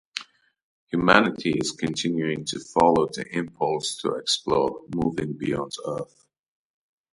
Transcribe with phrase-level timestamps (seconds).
[0.91, 6.25] Humanity is continuing to follow the impulse to explore, moving beyond Earth.